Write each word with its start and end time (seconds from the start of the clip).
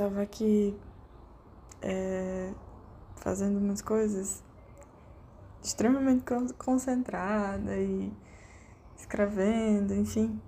tava 0.00 0.22
aqui 0.22 0.74
é, 1.82 2.54
fazendo 3.16 3.58
umas 3.58 3.82
coisas 3.82 4.42
extremamente 5.62 6.24
concentrada 6.56 7.76
e 7.76 8.10
escrevendo, 8.96 9.94
enfim. 9.94 10.40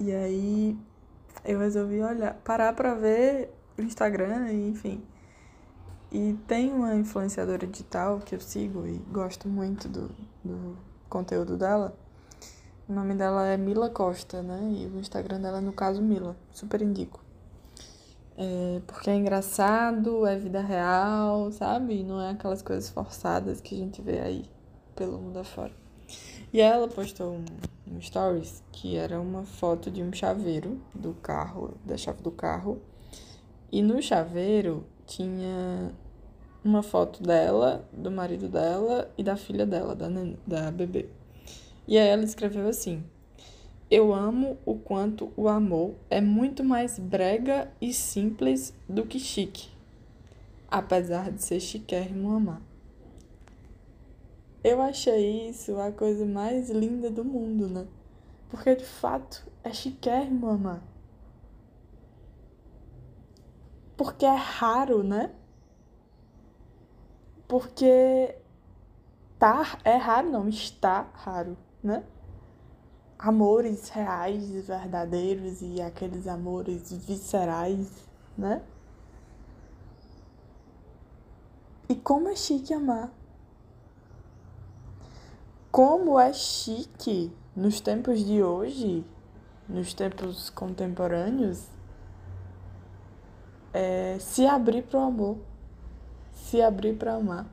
E 0.00 0.10
aí 0.10 0.78
eu 1.44 1.58
resolvi 1.58 2.00
olhar, 2.00 2.32
parar 2.36 2.72
pra 2.72 2.94
ver 2.94 3.52
o 3.76 3.82
Instagram, 3.82 4.50
enfim. 4.54 5.04
E 6.10 6.38
tem 6.46 6.72
uma 6.72 6.94
influenciadora 6.96 7.66
digital 7.66 8.20
que 8.20 8.34
eu 8.34 8.40
sigo 8.40 8.86
e 8.86 8.96
gosto 9.12 9.50
muito 9.50 9.86
do, 9.86 10.08
do 10.42 10.78
conteúdo 11.10 11.58
dela. 11.58 11.94
O 12.88 12.92
nome 12.94 13.14
dela 13.14 13.46
é 13.48 13.58
Mila 13.58 13.90
Costa, 13.90 14.42
né? 14.42 14.58
E 14.72 14.86
o 14.86 14.98
Instagram 14.98 15.42
dela, 15.42 15.60
no 15.60 15.74
caso, 15.74 16.00
Mila. 16.00 16.34
Super 16.50 16.80
indico. 16.80 17.27
É, 18.40 18.80
porque 18.86 19.10
é 19.10 19.16
engraçado, 19.16 20.24
é 20.24 20.38
vida 20.38 20.60
real, 20.60 21.50
sabe? 21.50 22.04
Não 22.04 22.20
é 22.20 22.30
aquelas 22.30 22.62
coisas 22.62 22.88
forçadas 22.88 23.60
que 23.60 23.74
a 23.74 23.78
gente 23.78 24.00
vê 24.00 24.20
aí 24.20 24.44
pelo 24.94 25.18
mundo 25.18 25.40
afora. 25.40 25.72
E 26.52 26.60
ela 26.60 26.86
postou 26.86 27.32
um, 27.32 27.44
um 27.90 28.00
stories 28.00 28.62
que 28.70 28.96
era 28.96 29.20
uma 29.20 29.42
foto 29.42 29.90
de 29.90 30.04
um 30.04 30.12
chaveiro 30.12 30.80
do 30.94 31.14
carro, 31.14 31.74
da 31.84 31.96
chave 31.96 32.22
do 32.22 32.30
carro. 32.30 32.80
E 33.72 33.82
no 33.82 34.00
chaveiro 34.00 34.86
tinha 35.04 35.92
uma 36.64 36.84
foto 36.84 37.20
dela, 37.20 37.88
do 37.92 38.08
marido 38.08 38.48
dela 38.48 39.10
e 39.18 39.24
da 39.24 39.34
filha 39.36 39.66
dela, 39.66 39.96
da, 39.96 40.06
da 40.46 40.70
bebê. 40.70 41.08
E 41.88 41.98
aí 41.98 42.06
ela 42.06 42.22
escreveu 42.22 42.68
assim: 42.68 43.02
eu 43.90 44.12
amo 44.12 44.58
o 44.66 44.74
quanto 44.74 45.32
o 45.34 45.48
amor 45.48 45.94
é 46.10 46.20
muito 46.20 46.62
mais 46.62 46.98
brega 46.98 47.72
e 47.80 47.92
simples 47.92 48.74
do 48.86 49.06
que 49.06 49.18
chique, 49.18 49.70
apesar 50.70 51.32
de 51.32 51.42
ser 51.42 51.58
chiquérrimo 51.58 52.34
amar. 52.34 52.60
Eu 54.62 54.82
achei 54.82 55.48
isso 55.48 55.80
a 55.80 55.90
coisa 55.90 56.26
mais 56.26 56.68
linda 56.68 57.08
do 57.10 57.24
mundo, 57.24 57.66
né? 57.68 57.86
Porque 58.50 58.74
de 58.76 58.84
fato 58.84 59.46
é 59.64 59.72
chiquérrimo 59.72 60.48
amar. 60.48 60.82
Porque 63.96 64.26
é 64.26 64.34
raro, 64.34 65.02
né? 65.02 65.32
Porque 67.46 68.34
tá, 69.38 69.78
é 69.82 69.96
raro, 69.96 70.30
não, 70.30 70.48
está 70.48 71.08
raro, 71.14 71.56
né? 71.82 72.04
Amores 73.18 73.88
reais 73.88 74.66
verdadeiros 74.66 75.60
e 75.60 75.82
aqueles 75.82 76.28
amores 76.28 76.92
viscerais, 76.92 77.90
né? 78.36 78.62
E 81.88 81.96
como 81.96 82.28
é 82.28 82.36
chique 82.36 82.72
amar. 82.72 83.10
Como 85.72 86.18
é 86.18 86.32
chique 86.32 87.32
nos 87.56 87.80
tempos 87.80 88.24
de 88.24 88.42
hoje, 88.42 89.04
nos 89.68 89.92
tempos 89.94 90.50
contemporâneos, 90.50 91.66
é 93.72 94.18
se 94.18 94.46
abrir 94.46 94.82
para 94.82 95.00
o 95.00 95.02
amor, 95.02 95.38
se 96.32 96.62
abrir 96.62 96.96
para 96.96 97.14
amar. 97.14 97.46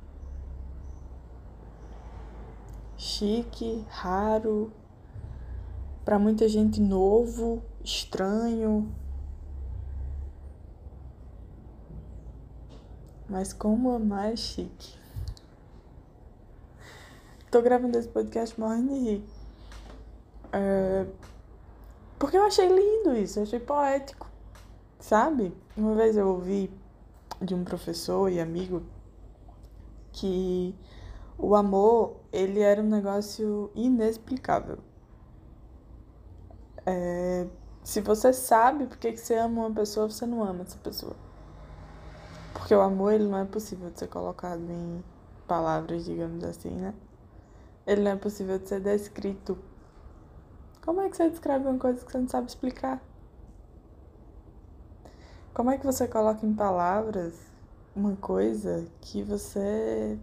Chique, 2.98 3.86
raro, 3.90 4.72
para 6.06 6.20
muita 6.20 6.48
gente 6.48 6.80
novo, 6.80 7.64
estranho. 7.84 8.94
Mas 13.28 13.52
como 13.52 13.90
amar 13.90 14.32
é 14.32 14.36
chique. 14.36 14.96
Tô 17.50 17.60
gravando 17.60 17.98
esse 17.98 18.08
podcast 18.08 18.58
morrendo 18.60 18.94
de 18.94 19.00
rir. 19.00 19.24
É... 20.54 21.08
Porque 22.20 22.38
eu 22.38 22.44
achei 22.44 22.68
lindo 22.68 23.18
isso, 23.18 23.40
eu 23.40 23.44
achei 23.44 23.60
poético. 23.60 24.30
Sabe? 25.00 25.58
Uma 25.76 25.96
vez 25.96 26.16
eu 26.16 26.28
ouvi 26.28 26.70
de 27.42 27.56
um 27.56 27.64
professor 27.64 28.32
e 28.32 28.40
amigo 28.40 28.84
que 30.12 30.76
o 31.38 31.56
amor, 31.56 32.18
ele 32.32 32.60
era 32.60 32.82
um 32.82 32.88
negócio 32.88 33.72
inexplicável. 33.74 34.78
É, 36.86 37.48
se 37.84 38.02
você 38.02 38.32
sabe 38.34 38.86
porque 38.86 39.12
que 39.12 39.18
você 39.20 39.36
ama 39.36 39.66
uma 39.68 39.76
pessoa, 39.76 40.10
você 40.10 40.26
não 40.26 40.44
ama 40.44 40.64
essa 40.64 40.78
pessoa. 40.78 41.16
Porque 42.54 42.74
o 42.74 42.82
amor, 42.82 43.14
ele 43.14 43.26
não 43.26 43.38
é 43.38 43.46
possível 43.46 43.90
de 43.90 44.00
ser 44.00 44.08
colocado 44.08 44.62
em 44.62 45.04
palavras, 45.48 46.06
digamos 46.06 46.44
assim, 46.44 46.70
né? 46.70 46.94
Ele 47.86 48.02
não 48.02 48.12
é 48.12 48.16
possível 48.16 48.58
de 48.58 48.68
ser 48.68 48.80
descrito. 48.80 49.58
Como 50.84 51.02
é 51.02 51.10
que 51.10 51.18
você 51.18 51.30
descreve 51.30 51.68
uma 51.68 51.78
coisa 51.80 52.04
que 52.04 52.12
você 52.12 52.18
não 52.18 52.28
sabe 52.28 52.48
explicar? 52.48 53.02
Como 55.54 55.72
é 55.72 55.78
que 55.78 55.86
você 55.86 56.08
coloca 56.08 56.46
em 56.46 56.54
palavras 56.54 57.34
uma 57.96 58.16
coisa 58.18 58.86
que 59.00 59.24
você 59.24 60.20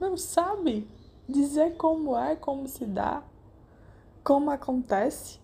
não 0.00 0.16
sabe? 0.16 0.88
Dizer 1.30 1.76
como 1.76 2.16
é, 2.16 2.36
como 2.36 2.68
se 2.68 2.84
dá, 2.84 3.22
como 4.22 4.50
acontece. 4.50 5.38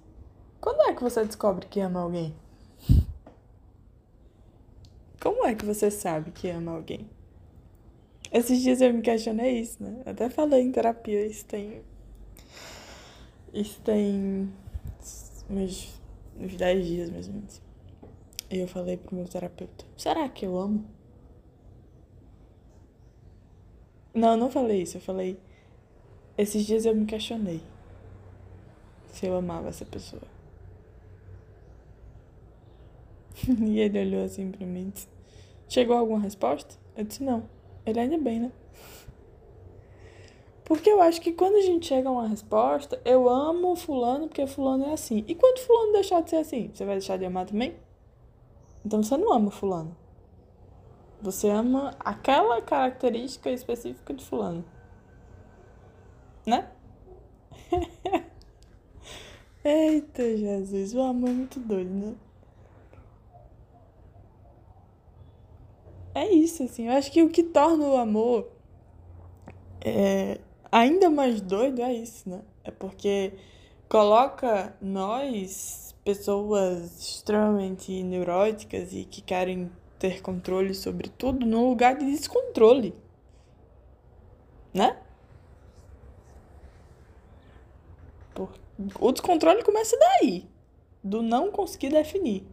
Quando 0.61 0.83
é 0.83 0.95
que 0.95 1.03
você 1.03 1.25
descobre 1.25 1.67
que 1.67 1.81
ama 1.81 2.01
alguém? 2.01 2.35
Como 5.21 5.47
é 5.47 5.55
que 5.55 5.65
você 5.65 5.91
sabe 5.91 6.31
que 6.31 6.49
ama 6.49 6.73
alguém? 6.73 7.09
Esses 8.33 8.61
dias 8.61 8.81
eu 8.81 8.93
me 8.93 9.03
questionei 9.03 9.61
isso, 9.61 9.83
né? 9.83 10.03
Até 10.05 10.29
falei 10.29 10.63
em 10.63 10.73
terapia, 10.73 11.25
isso 11.27 11.45
tem. 11.47 11.83
Isso 13.53 13.81
tem. 13.83 14.53
uns, 15.49 16.01
uns 16.39 16.55
10 16.57 16.87
dias 16.87 17.11
mais 17.11 17.29
ou 17.29 17.35
menos. 17.35 17.63
E 18.51 18.59
eu 18.59 18.69
falei 18.69 18.97
pro 18.97 19.17
meu 19.17 19.27
terapeuta: 19.27 19.85
será 19.97 20.29
que 20.29 20.45
eu 20.45 20.59
amo? 20.59 20.85
Não, 24.15 24.37
não 24.37 24.51
falei 24.51 24.83
isso. 24.83 24.97
Eu 24.97 25.01
falei: 25.01 25.39
esses 26.39 26.67
dias 26.67 26.85
eu 26.85 26.95
me 26.95 27.07
questionei 27.07 27.63
se 29.11 29.27
eu 29.27 29.37
amava 29.37 29.69
essa 29.69 29.85
pessoa. 29.85 30.23
e 33.67 33.81
ele 33.81 33.99
olhou 33.99 34.25
assim 34.25 34.51
pra 34.51 34.67
mim 34.67 34.89
e 34.89 34.91
disse: 34.91 35.09
Chegou 35.69 35.97
alguma 35.97 36.21
resposta? 36.21 36.75
Eu 36.97 37.05
disse: 37.05 37.23
Não. 37.23 37.49
Ele 37.85 38.01
ainda 38.01 38.19
bem, 38.19 38.41
né? 38.41 38.53
Porque 40.65 40.91
eu 40.91 41.01
acho 41.01 41.21
que 41.21 41.33
quando 41.33 41.55
a 41.55 41.61
gente 41.61 41.87
chega 41.87 42.09
a 42.09 42.13
uma 42.13 42.27
resposta, 42.27 43.01
eu 43.05 43.29
amo 43.29 43.77
Fulano 43.77 44.27
porque 44.27 44.47
Fulano 44.49 44.87
é 44.87 44.93
assim. 44.93 45.25
E 45.29 45.35
quando 45.35 45.61
Fulano 45.61 45.93
deixar 45.93 46.21
de 46.23 46.31
ser 46.31 46.37
assim, 46.37 46.71
você 46.75 46.85
vai 46.85 46.97
deixar 46.97 47.17
de 47.17 47.25
amar 47.25 47.47
também? 47.47 47.77
Então 48.85 49.01
você 49.03 49.17
não 49.17 49.33
ama 49.33 49.51
Fulano. 49.51 49.97
Você 51.23 51.49
ama 51.49 51.95
aquela 52.01 52.61
característica 52.61 53.49
específica 53.51 54.13
de 54.13 54.25
Fulano 54.25 54.65
né? 56.47 56.71
Eita 59.65 60.37
Jesus, 60.37 60.95
o 60.95 61.03
amor 61.03 61.31
é 61.31 61.33
muito 61.33 61.59
doido, 61.59 61.91
né? 61.91 62.15
É 66.15 66.33
isso, 66.33 66.63
assim. 66.63 66.87
Eu 66.87 66.93
acho 66.93 67.13
que 67.13 67.23
o 67.23 67.29
que 67.29 67.43
torna 67.43 67.85
o 67.85 67.97
amor 67.97 68.49
é, 69.85 70.41
ainda 70.73 71.11
mais 71.11 71.41
doido 71.41 71.83
é 71.83 71.93
isso, 71.93 72.29
né? 72.29 72.41
É 72.65 72.71
porque 72.71 73.35
coloca 73.89 74.75
nós, 74.81 75.95
pessoas 76.05 76.99
extremamente 76.99 78.03
neuróticas 78.03 78.93
e 78.93 79.05
que 79.05 79.21
querem 79.21 79.71
ter 79.99 80.23
controle 80.23 80.75
sobre 80.75 81.09
tudo, 81.09 81.45
num 81.45 81.69
lugar 81.69 81.97
de 81.97 82.07
descontrole. 82.07 82.95
Né? 84.73 84.97
O 89.01 89.13
descontrole 89.13 89.63
começa 89.65 89.97
daí, 89.99 90.47
do 91.03 91.23
não 91.23 91.51
conseguir 91.51 91.89
definir, 91.89 92.47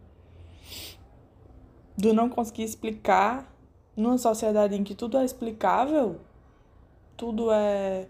do 1.96 2.14
não 2.14 2.28
conseguir 2.28 2.62
explicar 2.62 3.54
numa 3.96 4.18
sociedade 4.18 4.74
em 4.74 4.82
que 4.82 4.94
tudo 4.94 5.18
é 5.18 5.24
explicável, 5.24 6.20
tudo 7.16 7.50
é 7.52 8.08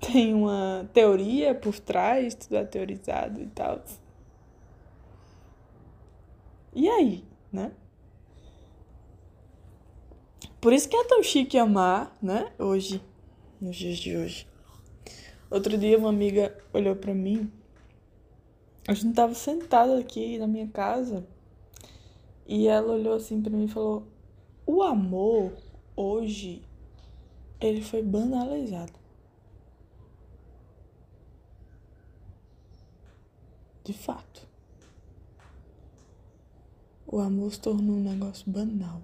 tem 0.00 0.34
uma 0.34 0.88
teoria 0.92 1.54
por 1.54 1.78
trás, 1.78 2.34
tudo 2.34 2.56
é 2.56 2.64
teorizado 2.64 3.40
e 3.40 3.46
tal. 3.46 3.80
E 6.74 6.88
aí, 6.88 7.24
né? 7.52 7.72
Por 10.60 10.72
isso 10.72 10.88
que 10.88 10.96
é 10.96 11.04
tão 11.04 11.22
chique 11.22 11.58
amar, 11.58 12.16
né? 12.20 12.52
Hoje, 12.58 13.02
nos 13.60 13.76
dias 13.76 13.98
de 13.98 14.16
hoje. 14.16 14.49
Outro 15.50 15.76
dia 15.76 15.98
uma 15.98 16.10
amiga 16.10 16.56
olhou 16.72 16.94
para 16.94 17.12
mim 17.12 17.50
A 18.86 18.94
gente 18.94 19.14
tava 19.14 19.34
sentado 19.34 19.92
aqui 19.94 20.38
na 20.38 20.46
minha 20.46 20.68
casa 20.68 21.26
e 22.46 22.66
ela 22.66 22.94
olhou 22.94 23.14
assim 23.14 23.40
para 23.42 23.52
mim 23.52 23.64
e 23.64 23.68
falou: 23.68 24.06
"O 24.66 24.82
amor 24.82 25.52
hoje 25.96 26.62
ele 27.60 27.82
foi 27.82 28.02
banalizado". 28.02 28.92
De 33.84 33.92
fato. 33.92 34.48
O 37.06 37.18
amor 37.18 37.52
se 37.52 37.60
tornou 37.60 37.96
um 37.96 38.02
negócio 38.02 38.50
banal. 38.50 39.02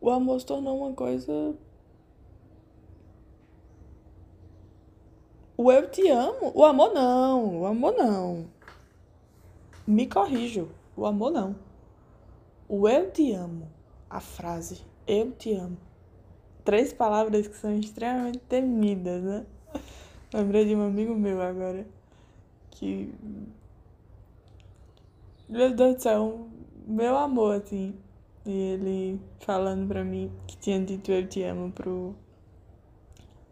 O 0.00 0.10
amor 0.10 0.40
se 0.40 0.46
tornou 0.46 0.78
uma 0.78 0.94
coisa. 0.94 1.54
O 5.62 5.70
eu 5.70 5.88
te 5.88 6.08
amo? 6.08 6.50
O 6.56 6.64
amor 6.64 6.92
não. 6.92 7.60
O 7.60 7.66
amor 7.66 7.94
não. 7.96 8.46
Me 9.86 10.08
corrijo. 10.08 10.68
O 10.96 11.06
amor 11.06 11.30
não. 11.30 11.54
O 12.68 12.88
eu 12.88 13.12
te 13.12 13.32
amo. 13.32 13.70
A 14.10 14.18
frase 14.18 14.82
eu 15.06 15.30
te 15.30 15.54
amo. 15.54 15.76
Três 16.64 16.92
palavras 16.92 17.46
que 17.46 17.56
são 17.56 17.78
extremamente 17.78 18.40
temidas, 18.40 19.22
né? 19.22 19.46
Lembrei 20.34 20.64
de 20.64 20.74
um 20.74 20.84
amigo 20.84 21.14
meu 21.14 21.40
agora. 21.40 21.86
Que. 22.72 23.14
Meu 25.48 25.76
Deus 25.76 25.94
do 25.94 26.02
céu, 26.02 26.48
meu 26.84 27.16
amor, 27.16 27.62
assim. 27.62 27.94
E 28.44 28.50
ele 28.50 29.20
falando 29.38 29.86
pra 29.86 30.02
mim 30.02 30.28
que 30.44 30.56
tinha 30.56 30.84
dito 30.84 31.12
eu 31.12 31.24
te 31.28 31.44
amo 31.44 31.70
pro. 31.70 32.16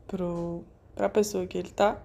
pro. 0.08 0.64
Pra 0.94 1.08
pessoa 1.08 1.46
que 1.46 1.58
ele 1.58 1.70
tá. 1.70 2.00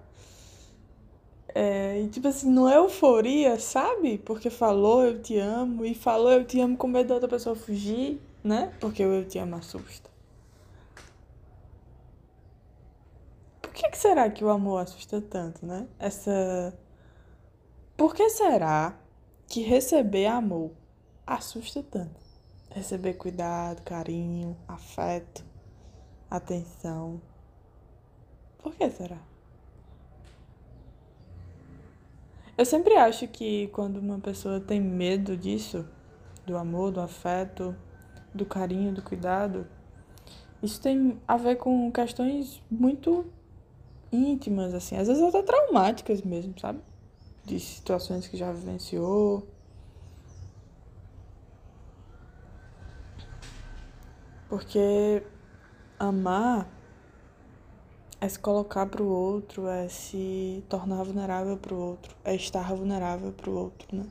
É, 1.54 2.00
e 2.00 2.08
tipo 2.08 2.28
assim, 2.28 2.50
não 2.50 2.68
é 2.68 2.76
euforia, 2.76 3.58
sabe? 3.58 4.18
Porque 4.18 4.50
falou 4.50 5.04
eu 5.04 5.22
te 5.22 5.38
amo 5.38 5.84
e 5.84 5.94
falou 5.94 6.30
eu 6.32 6.44
te 6.44 6.60
amo 6.60 6.76
com 6.76 6.86
medo 6.86 7.08
da 7.08 7.14
outra 7.14 7.28
pessoa 7.28 7.56
fugir, 7.56 8.20
né? 8.44 8.72
Porque 8.80 9.02
eu 9.02 9.26
te 9.26 9.38
amo 9.38 9.56
assusta. 9.56 10.16
que, 13.76 13.90
que 13.90 13.98
será 13.98 14.30
que 14.30 14.42
o 14.42 14.48
amor 14.48 14.78
assusta 14.78 15.20
tanto, 15.20 15.64
né? 15.66 15.86
Essa. 15.98 16.76
Por 17.96 18.14
que 18.14 18.28
será 18.30 18.98
que 19.46 19.60
receber 19.60 20.26
amor 20.26 20.72
assusta 21.26 21.82
tanto? 21.82 22.18
Receber 22.70 23.14
cuidado, 23.14 23.82
carinho, 23.82 24.56
afeto, 24.66 25.44
atenção. 26.30 27.20
Por 28.66 28.74
que 28.74 28.90
será? 28.90 29.18
Eu 32.58 32.66
sempre 32.66 32.96
acho 32.96 33.28
que 33.28 33.68
quando 33.68 33.98
uma 33.98 34.18
pessoa 34.18 34.58
tem 34.58 34.80
medo 34.80 35.36
disso, 35.36 35.86
do 36.44 36.56
amor, 36.56 36.90
do 36.90 37.00
afeto, 37.00 37.76
do 38.34 38.44
carinho, 38.44 38.92
do 38.92 39.02
cuidado, 39.02 39.68
isso 40.60 40.82
tem 40.82 41.16
a 41.28 41.36
ver 41.36 41.54
com 41.58 41.92
questões 41.92 42.60
muito 42.68 43.24
íntimas, 44.10 44.74
assim, 44.74 44.96
às 44.96 45.06
vezes 45.06 45.22
até 45.22 45.44
traumáticas 45.44 46.20
mesmo, 46.22 46.58
sabe? 46.58 46.80
De 47.44 47.60
situações 47.60 48.26
que 48.26 48.36
já 48.36 48.50
vivenciou. 48.50 49.46
Porque 54.48 55.22
amar 56.00 56.75
é 58.20 58.28
se 58.28 58.38
colocar 58.38 58.86
pro 58.86 59.06
outro, 59.06 59.68
é 59.68 59.88
se 59.88 60.64
tornar 60.68 61.02
vulnerável 61.04 61.56
pro 61.56 61.76
outro, 61.76 62.16
é 62.24 62.34
estar 62.34 62.74
vulnerável 62.74 63.32
pro 63.32 63.52
outro, 63.52 63.96
né? 63.96 64.06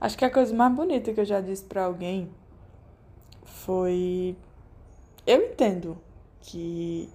Acho 0.00 0.18
que 0.18 0.24
a 0.24 0.30
coisa 0.30 0.54
mais 0.54 0.74
bonita 0.74 1.12
que 1.14 1.20
eu 1.20 1.24
já 1.24 1.40
disse 1.40 1.64
para 1.64 1.84
alguém 1.84 2.30
foi. 3.44 4.36
Eu 5.26 5.42
entendo 5.46 5.96
que 6.40 7.08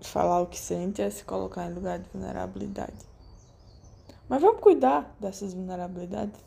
falar 0.00 0.40
o 0.40 0.46
que 0.46 0.58
sente 0.58 1.00
é 1.00 1.08
se 1.08 1.24
colocar 1.24 1.70
em 1.70 1.74
lugar 1.74 1.98
de 2.00 2.08
vulnerabilidade. 2.12 3.06
Mas 4.28 4.42
vamos 4.42 4.60
cuidar 4.60 5.14
dessas 5.20 5.54
vulnerabilidades. 5.54 6.40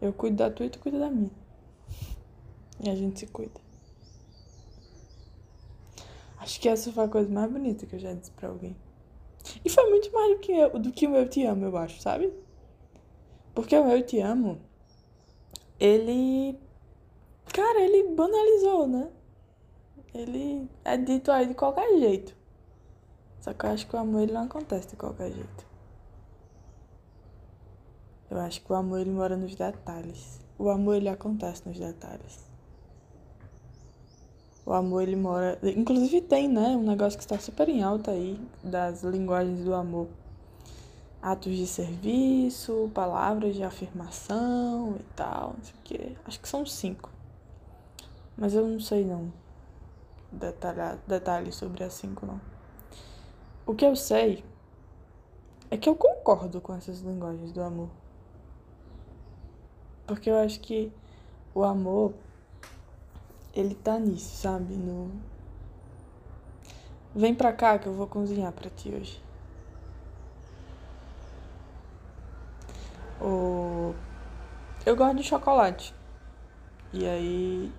Eu 0.00 0.12
cuido 0.12 0.36
da 0.38 0.50
tua 0.50 0.66
e 0.66 0.70
tu 0.70 0.80
cuida 0.80 0.98
da 0.98 1.10
minha. 1.10 1.30
E 2.80 2.88
a 2.88 2.94
gente 2.94 3.20
se 3.20 3.26
cuida. 3.26 3.60
Acho 6.38 6.60
que 6.60 6.68
essa 6.68 6.92
foi 6.92 7.04
a 7.04 7.08
coisa 7.08 7.30
mais 7.30 7.50
bonita 7.50 7.86
que 7.86 7.96
eu 7.96 8.00
já 8.00 8.12
disse 8.12 8.30
pra 8.32 8.48
alguém. 8.48 8.76
E 9.64 9.68
foi 9.68 9.88
muito 9.90 10.12
mais 10.12 10.34
do 10.34 10.38
que, 10.40 10.52
eu, 10.52 10.78
do 10.78 10.92
que 10.92 11.06
o 11.06 11.14
eu 11.16 11.28
te 11.28 11.44
amo, 11.44 11.64
eu 11.64 11.76
acho, 11.76 12.00
sabe? 12.00 12.32
Porque 13.54 13.76
o 13.76 13.88
eu 13.88 14.04
te 14.04 14.20
amo, 14.20 14.60
ele 15.80 16.58
Cara, 17.52 17.80
ele 17.80 18.14
banalizou, 18.14 18.86
né? 18.86 19.10
Ele 20.14 20.68
é 20.84 20.96
dito 20.96 21.30
aí 21.32 21.46
de 21.46 21.54
qualquer 21.54 21.98
jeito. 21.98 22.36
Só 23.40 23.52
que 23.52 23.64
eu 23.64 23.70
acho 23.70 23.86
que 23.86 23.96
o 23.96 23.98
amor 23.98 24.22
ele 24.22 24.32
não 24.32 24.44
acontece 24.44 24.88
de 24.88 24.96
qualquer 24.96 25.32
jeito. 25.32 25.66
Eu 28.30 28.38
acho 28.38 28.62
que 28.62 28.72
o 28.72 28.76
amor 28.76 29.00
ele 29.00 29.10
mora 29.10 29.36
nos 29.36 29.54
detalhes. 29.54 30.40
O 30.58 30.68
amor 30.68 30.96
ele 30.96 31.08
acontece 31.08 31.66
nos 31.66 31.78
detalhes. 31.78 32.47
O 34.68 34.74
amor 34.74 35.02
ele 35.02 35.16
mora. 35.16 35.58
Inclusive 35.62 36.20
tem, 36.20 36.46
né? 36.46 36.76
Um 36.76 36.82
negócio 36.82 37.18
que 37.18 37.24
está 37.24 37.38
super 37.38 37.70
em 37.70 37.82
alta 37.82 38.10
aí 38.10 38.38
das 38.62 39.02
linguagens 39.02 39.64
do 39.64 39.72
amor. 39.72 40.08
Atos 41.22 41.56
de 41.56 41.66
serviço, 41.66 42.90
palavras 42.92 43.54
de 43.54 43.62
afirmação 43.62 44.96
e 45.00 45.02
tal, 45.16 45.54
não 45.56 45.64
sei 45.64 45.74
o 45.74 45.82
quê. 45.82 46.16
Acho 46.26 46.38
que 46.38 46.46
são 46.46 46.66
cinco. 46.66 47.10
Mas 48.36 48.52
eu 48.52 48.68
não 48.68 48.78
sei 48.78 49.06
não 49.06 49.32
detalhar, 50.30 50.98
detalhes 51.06 51.54
sobre 51.54 51.82
as 51.82 51.94
cinco 51.94 52.26
não. 52.26 52.38
O 53.64 53.74
que 53.74 53.86
eu 53.86 53.96
sei 53.96 54.44
é 55.70 55.78
que 55.78 55.88
eu 55.88 55.94
concordo 55.94 56.60
com 56.60 56.74
essas 56.74 57.00
linguagens 57.00 57.52
do 57.52 57.62
amor. 57.62 57.88
Porque 60.06 60.28
eu 60.28 60.36
acho 60.36 60.60
que 60.60 60.92
o 61.54 61.64
amor 61.64 62.12
ele 63.58 63.74
tá 63.74 63.98
nisso, 63.98 64.36
sabe? 64.36 64.74
No 64.74 65.10
Vem 67.14 67.34
pra 67.34 67.52
cá 67.52 67.78
que 67.78 67.88
eu 67.88 67.92
vou 67.92 68.06
cozinhar 68.06 68.52
pra 68.52 68.70
ti 68.70 68.90
hoje. 68.90 69.20
O... 73.20 73.92
Eu 74.86 74.94
gosto 74.94 75.16
de 75.16 75.24
chocolate. 75.24 75.92
E 76.92 77.04
aí 77.04 77.72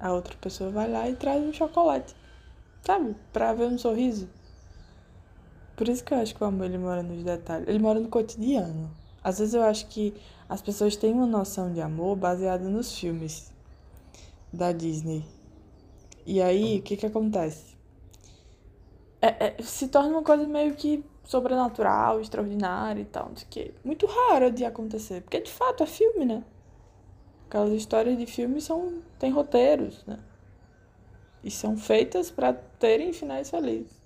a 0.00 0.12
outra 0.12 0.34
pessoa 0.40 0.70
vai 0.70 0.90
lá 0.90 1.08
e 1.08 1.14
traz 1.14 1.42
um 1.42 1.52
chocolate, 1.52 2.14
sabe? 2.82 3.14
Pra 3.32 3.52
ver 3.52 3.66
um 3.66 3.78
sorriso. 3.78 4.28
Por 5.76 5.88
isso 5.88 6.02
que 6.02 6.12
eu 6.12 6.18
acho 6.18 6.34
que 6.34 6.42
o 6.42 6.46
amor 6.46 6.64
ele 6.64 6.78
mora 6.78 7.02
nos 7.02 7.22
detalhes. 7.22 7.68
Ele 7.68 7.78
mora 7.78 8.00
no 8.00 8.08
cotidiano. 8.08 8.90
Às 9.22 9.38
vezes 9.38 9.54
eu 9.54 9.62
acho 9.62 9.86
que 9.86 10.12
as 10.48 10.60
pessoas 10.60 10.96
têm 10.96 11.12
uma 11.12 11.26
noção 11.26 11.72
de 11.72 11.80
amor 11.80 12.16
baseada 12.16 12.68
nos 12.68 12.98
filmes 12.98 13.52
da 14.52 14.72
Disney. 14.72 15.24
E 16.26 16.42
aí, 16.42 16.78
o 16.78 16.82
que 16.82 16.96
que 16.96 17.06
acontece? 17.06 17.76
É, 19.20 19.46
é, 19.46 19.62
se 19.62 19.88
torna 19.88 20.10
uma 20.10 20.22
coisa 20.22 20.46
meio 20.46 20.74
que 20.74 21.04
sobrenatural, 21.24 22.20
extraordinária 22.20 23.02
e 23.02 23.04
tal, 23.04 23.28
o 23.28 23.34
quê. 23.50 23.74
Muito 23.84 24.06
rara 24.06 24.50
de 24.50 24.64
acontecer. 24.64 25.22
Porque 25.22 25.40
de 25.40 25.50
fato 25.50 25.82
é 25.82 25.86
filme, 25.86 26.24
né? 26.24 26.44
Aquelas 27.46 27.72
histórias 27.72 28.16
de 28.18 28.26
filme 28.26 28.60
são 28.60 29.02
têm 29.18 29.30
roteiros, 29.30 30.04
né? 30.06 30.18
E 31.42 31.50
são 31.50 31.76
feitas 31.76 32.30
para 32.30 32.52
terem 32.52 33.12
finais 33.12 33.50
felizes. 33.50 33.98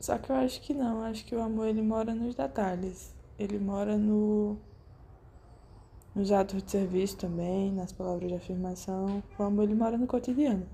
Só 0.00 0.16
que 0.16 0.30
eu 0.30 0.36
acho 0.36 0.60
que 0.62 0.72
não, 0.72 1.02
acho 1.02 1.24
que 1.24 1.34
o 1.34 1.42
amor 1.42 1.68
ele 1.68 1.82
mora 1.82 2.14
nos 2.14 2.34
detalhes. 2.34 3.14
Ele 3.38 3.58
mora 3.58 3.96
no 3.96 4.56
nos 6.14 6.32
atos 6.32 6.62
de 6.62 6.70
serviço 6.70 7.16
também, 7.16 7.72
nas 7.72 7.92
palavras 7.92 8.28
de 8.28 8.36
afirmação. 8.36 9.22
O 9.38 9.42
amor 9.42 9.64
ele 9.64 9.74
mora 9.74 9.96
no 9.96 10.06
cotidiano. 10.06 10.66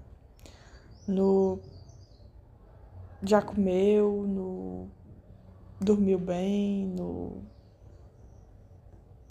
No 1.07 1.59
já 3.23 3.41
comeu, 3.41 4.25
no 4.27 4.89
dormiu 5.81 6.19
bem, 6.19 6.87
no 6.87 7.43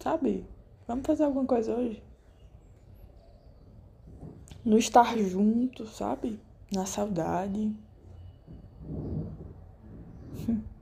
Sabe? 0.03 0.45
Vamos 0.85 1.07
fazer 1.07 1.23
alguma 1.23 1.45
coisa 1.45 1.73
hoje? 1.73 2.03
No 4.65 4.77
estar 4.77 5.17
junto, 5.17 5.87
sabe? 5.87 6.41
Na 6.73 6.85
saudade. 6.85 7.73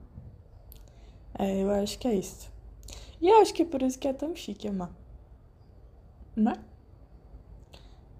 É, 1.38 1.62
eu 1.62 1.70
acho 1.70 1.98
que 1.98 2.06
é 2.06 2.14
isso. 2.14 2.52
E 3.20 3.28
eu 3.28 3.40
acho 3.40 3.54
que 3.54 3.62
é 3.62 3.64
por 3.64 3.80
isso 3.82 3.98
que 3.98 4.06
é 4.06 4.12
tão 4.12 4.36
chique 4.36 4.68
amar. 4.68 4.92
Né? 6.34 6.54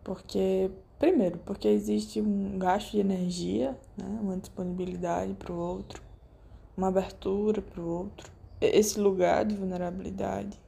Porque, 0.05 0.71
primeiro, 0.99 1.39
porque 1.39 1.69
existe 1.69 2.21
um 2.21 2.59
gasto 2.59 2.93
de 2.93 3.01
energia, 3.01 3.79
né? 3.97 4.19
uma 4.21 4.37
disponibilidade 4.37 5.35
para 5.35 5.53
o 5.53 5.57
outro, 5.57 6.03
uma 6.77 6.89
abertura 6.89 7.63
para 7.63 7.81
o 7.81 7.87
outro, 7.87 8.31
esse 8.61 8.99
lugar 9.01 9.45
de 9.45 9.55
vulnerabilidade. 9.55 10.61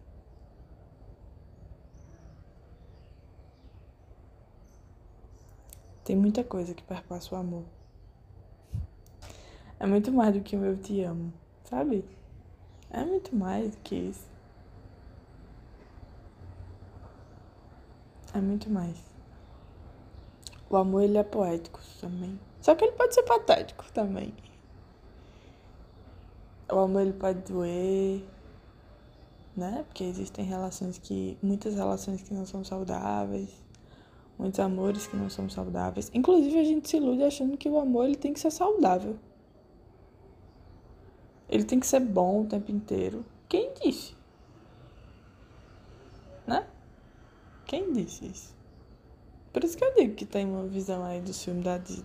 Tem 6.05 6.15
muita 6.15 6.45
coisa 6.45 6.75
que 6.75 6.83
perpassa 6.83 7.35
o 7.35 7.39
amor. 7.39 7.65
É 9.81 9.87
muito 9.87 10.13
mais 10.13 10.35
do 10.35 10.41
que 10.41 10.57
um 10.57 10.65
eu 10.65 10.77
te 10.77 11.03
amo, 11.03 11.33
sabe? 11.65 12.05
É 12.91 13.05
muito 13.05 13.35
mais 13.35 13.71
do 13.71 13.77
que 13.79 13.95
isso. 13.95 14.34
É 18.35 18.41
muito 18.41 18.69
mais. 18.69 18.97
O 20.69 20.77
amor, 20.77 21.03
ele 21.05 21.17
é 21.17 21.23
poético 21.23 21.81
também. 22.01 22.39
Só 22.61 22.75
que 22.75 22.85
ele 22.85 22.93
pode 22.93 23.15
ser 23.15 23.23
patético 23.23 23.85
também. 23.93 24.35
O 26.71 26.79
amor, 26.79 27.03
ele 27.03 27.13
pode 27.13 27.41
doer, 27.41 28.23
né? 29.57 29.85
Porque 29.87 30.05
existem 30.05 30.45
relações 30.45 30.99
que... 30.99 31.39
Muitas 31.43 31.75
relações 31.75 32.23
que 32.23 32.35
não 32.35 32.45
são 32.45 32.65
saudáveis 32.65 33.65
muitos 34.39 34.61
amores 34.61 35.07
que 35.07 35.17
não 35.17 35.31
são 35.31 35.49
saudáveis. 35.49 36.11
Inclusive, 36.13 36.59
a 36.59 36.65
gente 36.65 36.89
se 36.89 36.97
ilude 36.97 37.23
achando 37.23 37.57
que 37.57 37.69
o 37.69 37.79
amor 37.79 38.07
ele 38.07 38.17
tem 38.17 38.33
que 38.33 38.41
ser 38.41 38.51
saudável. 38.51 39.17
Ele 41.49 41.65
tem 41.65 41.79
que 41.79 41.87
ser 41.87 42.01
bom 42.01 42.43
o 42.43 42.47
tempo 42.47 42.71
inteiro. 42.71 43.25
Quem 43.49 43.73
disse? 43.75 44.15
Né? 46.47 46.67
Quem 47.67 47.93
disse 47.93 48.27
isso? 48.27 48.55
Por 49.53 49.63
isso 49.63 49.77
que 49.77 49.85
eu 49.85 49.95
digo 49.95 50.15
que 50.15 50.27
tem 50.27 50.45
uma 50.47 50.67
visão 50.67 51.05
aí 51.05 51.21
do 51.21 51.33
filme 51.33 51.63
da 51.63 51.79
Disney. 51.79 52.05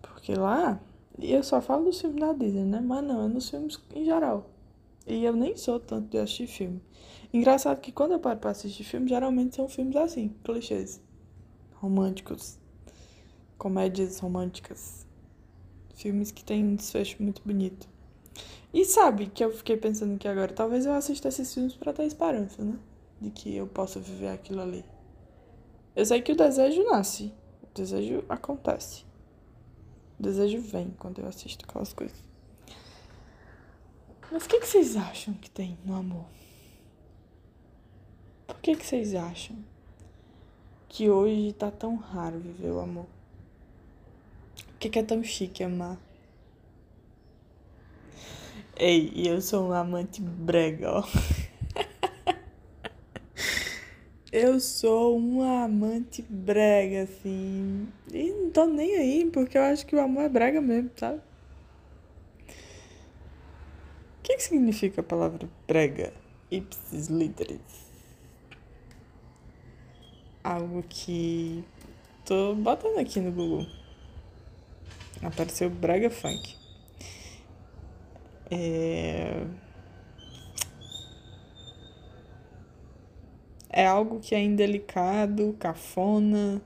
Porque 0.00 0.34
lá, 0.34 0.80
eu 1.18 1.42
só 1.42 1.60
falo 1.60 1.84
do 1.84 1.92
filme 1.92 2.18
da 2.18 2.32
Disney, 2.32 2.64
né? 2.64 2.80
Mas 2.80 3.04
não, 3.04 3.24
é 3.24 3.28
nos 3.28 3.50
filmes 3.50 3.78
em 3.94 4.04
geral. 4.04 4.50
E 5.06 5.22
eu 5.22 5.34
nem 5.34 5.56
sou 5.56 5.78
tanto 5.78 6.08
de 6.08 6.18
assistir 6.18 6.46
filme. 6.46 6.80
Engraçado 7.32 7.80
que 7.80 7.92
quando 7.92 8.12
eu 8.12 8.18
paro 8.18 8.38
pra 8.38 8.52
assistir 8.52 8.84
filme, 8.84 9.08
geralmente 9.08 9.56
são 9.56 9.68
filmes 9.68 9.94
assim, 9.96 10.34
clichês. 10.42 11.02
Românticos. 11.74 12.58
Comédias 13.58 14.18
românticas. 14.18 15.06
Filmes 15.94 16.30
que 16.30 16.42
têm 16.42 16.64
um 16.64 16.76
desfecho 16.76 17.22
muito 17.22 17.42
bonito. 17.44 17.86
E 18.72 18.84
sabe 18.84 19.26
que 19.26 19.44
eu 19.44 19.52
fiquei 19.52 19.76
pensando 19.76 20.18
que 20.18 20.26
agora, 20.26 20.52
talvez 20.52 20.86
eu 20.86 20.94
assista 20.94 21.28
esses 21.28 21.52
filmes 21.52 21.74
para 21.74 21.92
ter 21.92 22.04
esperança, 22.04 22.64
né? 22.64 22.78
De 23.24 23.30
que 23.30 23.56
eu 23.56 23.66
possa 23.66 23.98
viver 23.98 24.28
aquilo 24.28 24.60
ali. 24.60 24.84
Eu 25.96 26.04
sei 26.04 26.20
que 26.20 26.32
o 26.32 26.36
desejo 26.36 26.84
nasce. 26.84 27.32
O 27.62 27.74
desejo 27.74 28.22
acontece. 28.28 29.04
O 30.18 30.22
desejo 30.22 30.60
vem 30.60 30.90
quando 30.98 31.20
eu 31.20 31.26
assisto 31.26 31.64
aquelas 31.66 31.94
coisas. 31.94 32.22
Mas 34.30 34.44
o 34.44 34.48
que, 34.48 34.60
que 34.60 34.66
vocês 34.66 34.94
acham 34.94 35.32
que 35.32 35.50
tem 35.50 35.78
no 35.86 35.94
amor? 35.94 36.26
Por 38.46 38.56
que, 38.60 38.76
que 38.76 38.84
vocês 38.84 39.14
acham 39.14 39.56
que 40.88 41.08
hoje 41.08 41.54
tá 41.54 41.70
tão 41.70 41.96
raro 41.96 42.38
viver 42.38 42.72
o 42.72 42.80
amor? 42.80 43.06
Por 44.66 44.78
que, 44.78 44.90
que 44.90 44.98
é 44.98 45.02
tão 45.02 45.22
chique 45.24 45.64
amar? 45.64 45.98
Ei, 48.76 49.12
eu 49.14 49.40
sou 49.40 49.68
um 49.68 49.72
amante 49.72 50.20
brega, 50.20 50.90
ó. 50.90 51.04
eu 54.36 54.60
sou 54.60 55.18
um 55.18 55.42
amante 55.42 56.22
brega, 56.28 57.02
assim. 57.02 57.88
E 58.12 58.30
não 58.30 58.50
tô 58.50 58.66
nem 58.66 58.96
aí, 58.96 59.30
porque 59.30 59.56
eu 59.56 59.62
acho 59.62 59.86
que 59.86 59.96
o 59.96 60.00
amor 60.00 60.24
é 60.24 60.28
brega 60.28 60.60
mesmo, 60.60 60.90
sabe? 60.96 61.18
O 64.18 64.22
que, 64.22 64.36
que 64.36 64.42
significa 64.42 65.00
a 65.00 65.04
palavra 65.04 65.48
brega? 65.66 66.12
Ipsis 66.50 67.08
literis 67.08 67.84
algo 70.44 70.84
que 70.86 71.64
tô 72.26 72.54
botando 72.54 72.98
aqui 72.98 73.18
no 73.18 73.32
Google. 73.32 73.66
Apareceu 75.22 75.70
Braga 75.70 76.10
Funk. 76.10 76.54
É... 78.50 79.46
é 83.84 83.86
algo 83.86 84.18
que 84.18 84.34
é 84.34 84.42
indelicado, 84.42 85.54
cafona, 85.58 86.60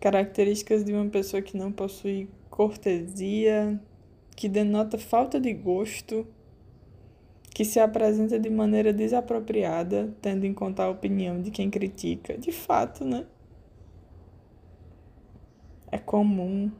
características 0.00 0.84
de 0.84 0.92
uma 0.92 1.08
pessoa 1.08 1.42
que 1.42 1.56
não 1.56 1.70
possui 1.70 2.28
cortesia, 2.50 3.80
que 4.34 4.48
denota 4.48 4.98
falta 4.98 5.38
de 5.38 5.52
gosto 5.52 6.26
que 7.54 7.64
se 7.64 7.78
apresenta 7.78 8.36
de 8.36 8.50
maneira 8.50 8.92
desapropriada, 8.92 10.12
tendo 10.20 10.44
em 10.44 10.52
conta 10.52 10.82
a 10.82 10.90
opinião 10.90 11.40
de 11.40 11.52
quem 11.52 11.70
critica. 11.70 12.36
De 12.36 12.50
fato, 12.50 13.04
né? 13.04 13.24
É 15.90 15.98
comum 15.98 16.72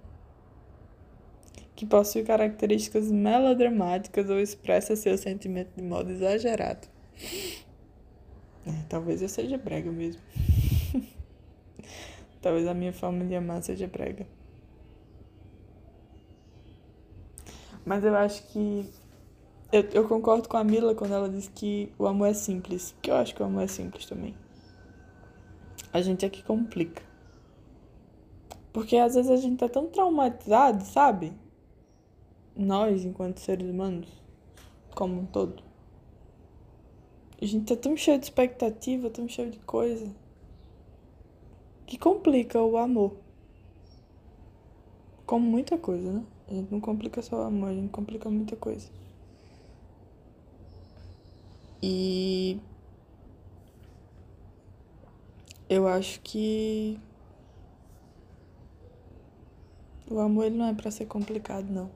que 1.76 1.86
possui 1.86 2.24
características 2.24 3.10
melodramáticas 3.10 4.28
ou 4.28 4.40
expressa 4.40 4.96
seu 4.96 5.16
sentimento 5.16 5.70
de 5.76 5.82
modo 5.82 6.10
exagerado. 6.10 6.93
Talvez 8.94 9.20
eu 9.20 9.28
seja 9.28 9.58
brega 9.58 9.90
mesmo. 9.90 10.22
talvez 12.40 12.64
a 12.68 12.72
minha 12.72 12.92
forma 12.92 13.24
de 13.24 13.34
amar 13.34 13.60
seja 13.60 13.88
brega. 13.88 14.24
Mas 17.84 18.04
eu 18.04 18.14
acho 18.14 18.46
que 18.52 18.88
eu, 19.72 19.82
eu 19.90 20.06
concordo 20.06 20.48
com 20.48 20.56
a 20.56 20.62
Mila 20.62 20.94
quando 20.94 21.12
ela 21.12 21.28
diz 21.28 21.50
que 21.52 21.92
o 21.98 22.06
amor 22.06 22.28
é 22.28 22.34
simples. 22.34 22.92
Porque 22.92 23.10
eu 23.10 23.16
acho 23.16 23.34
que 23.34 23.42
o 23.42 23.46
amor 23.46 23.64
é 23.64 23.66
simples 23.66 24.06
também. 24.06 24.32
A 25.92 26.00
gente 26.00 26.24
é 26.24 26.30
que 26.30 26.44
complica. 26.44 27.02
Porque 28.72 28.96
às 28.96 29.16
vezes 29.16 29.28
a 29.28 29.36
gente 29.36 29.58
tá 29.58 29.68
tão 29.68 29.88
traumatizado, 29.88 30.84
sabe? 30.84 31.32
Nós, 32.56 33.04
enquanto 33.04 33.40
seres 33.40 33.68
humanos, 33.68 34.06
como 34.94 35.20
um 35.20 35.26
todo. 35.26 35.64
A 37.44 37.46
gente 37.46 37.66
tá 37.66 37.76
tão 37.76 37.94
cheio 37.94 38.18
de 38.18 38.24
expectativa, 38.24 39.10
tão 39.10 39.28
cheio 39.28 39.50
de 39.50 39.58
coisa. 39.58 40.10
Que 41.86 41.98
complica 41.98 42.62
o 42.62 42.78
amor. 42.78 43.18
Como 45.26 45.44
muita 45.44 45.76
coisa, 45.76 46.10
né? 46.10 46.24
A 46.48 46.54
gente 46.54 46.72
não 46.72 46.80
complica 46.80 47.20
só 47.20 47.36
o 47.36 47.42
amor, 47.42 47.68
a 47.68 47.74
gente 47.74 47.90
complica 47.90 48.30
muita 48.30 48.56
coisa. 48.56 48.88
E 51.82 52.58
eu 55.68 55.86
acho 55.86 56.22
que 56.22 56.98
o 60.10 60.18
amor 60.18 60.46
ele 60.46 60.56
não 60.56 60.68
é 60.68 60.72
para 60.72 60.90
ser 60.90 61.04
complicado, 61.04 61.68
não. 61.68 61.90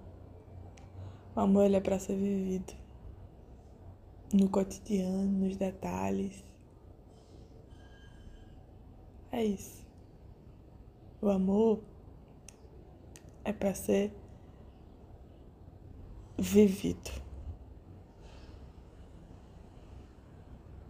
O 1.35 1.41
amor 1.41 1.65
ele 1.65 1.77
é 1.77 1.81
para 1.81 1.99
ser 1.99 2.17
vivido 2.17 2.88
no 4.33 4.49
cotidiano, 4.49 5.47
nos 5.47 5.57
detalhes. 5.57 6.45
É 9.33 9.45
isso. 9.45 9.87
O 11.21 11.29
amor 11.29 11.81
é 13.45 13.53
para 13.53 13.75
ser 13.75 14.13
vivido. 16.39 17.11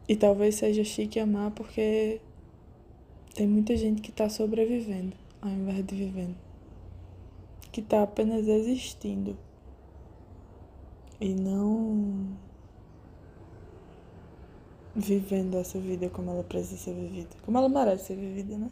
E 0.09 0.17
talvez 0.17 0.55
seja 0.55 0.83
chique 0.85 1.21
amar 1.21 1.51
porque 1.51 2.21
tem 3.35 3.47
muita 3.47 3.77
gente 3.77 4.01
que 4.01 4.11
tá 4.11 4.29
sobrevivendo 4.29 5.17
ao 5.41 5.51
invés 5.51 5.85
de 5.87 5.95
vivendo. 5.95 6.37
Que 7.71 7.83
tá 7.83 8.03
apenas 8.03 8.47
existindo. 8.49 9.39
E 11.21 11.35
não 11.35 12.37
vivendo 14.95 15.59
essa 15.59 15.79
vida 15.79 16.09
como 16.11 16.31
ela 16.31 16.45
precisa 16.45 16.77
ser 16.77 16.95
vivida. 16.95 17.31
Como 17.45 17.59
ela 17.59 17.69
merece 17.69 18.07
ser 18.07 18.17
vivida, 18.17 18.57
né? 18.57 18.71